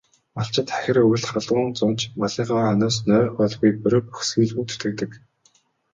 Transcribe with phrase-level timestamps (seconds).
[0.37, 5.11] Малчид хахир өвөл, халуун зун ч малынхаа хойноос нойр, хоолгүй борви бохисхийлгүй зүтгэдэг.